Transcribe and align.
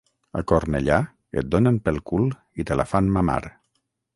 A 0.37 0.41
Cornellà 0.51 0.95
et 1.41 1.51
donen 1.55 1.77
pel 1.89 2.01
cul 2.13 2.27
i 2.63 2.69
te 2.71 2.79
la 2.81 2.87
fan 2.95 3.15
mamar. 3.19 3.41